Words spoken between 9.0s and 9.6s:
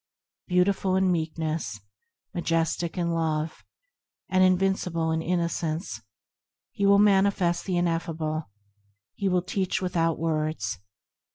He will